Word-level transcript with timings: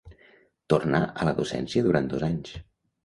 Tornà 0.75 1.01
a 1.09 1.27
la 1.29 1.35
docència 1.41 1.85
durant 1.89 2.09
dos 2.15 2.29
anys. 2.33 2.57